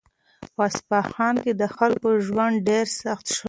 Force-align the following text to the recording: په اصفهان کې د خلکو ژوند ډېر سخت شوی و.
په 0.55 0.61
اصفهان 0.69 1.35
کې 1.43 1.51
د 1.61 1.63
خلکو 1.77 2.09
ژوند 2.25 2.55
ډېر 2.69 2.85
سخت 3.01 3.25
شوی 3.27 3.37
و. 3.37 3.39